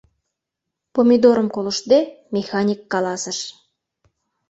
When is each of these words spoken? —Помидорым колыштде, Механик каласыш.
—Помидорым 0.93 1.47
колыштде, 1.55 1.99
Механик 2.33 2.81
каласыш. 2.91 3.39